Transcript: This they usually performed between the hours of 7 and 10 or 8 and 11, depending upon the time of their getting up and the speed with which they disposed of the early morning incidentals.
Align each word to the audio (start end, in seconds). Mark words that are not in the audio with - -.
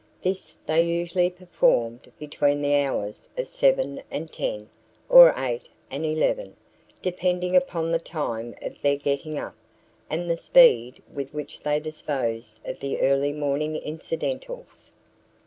This 0.23 0.53
they 0.65 0.81
usually 0.83 1.29
performed 1.29 2.11
between 2.17 2.63
the 2.63 2.73
hours 2.83 3.29
of 3.37 3.47
7 3.47 4.01
and 4.09 4.31
10 4.31 4.67
or 5.07 5.31
8 5.37 5.61
and 5.91 6.03
11, 6.03 6.55
depending 7.03 7.55
upon 7.55 7.91
the 7.91 7.99
time 7.99 8.55
of 8.63 8.81
their 8.81 8.95
getting 8.97 9.37
up 9.37 9.53
and 10.09 10.27
the 10.27 10.37
speed 10.37 11.03
with 11.13 11.31
which 11.35 11.59
they 11.59 11.79
disposed 11.79 12.59
of 12.65 12.79
the 12.79 12.99
early 12.99 13.31
morning 13.31 13.75
incidentals. 13.75 14.91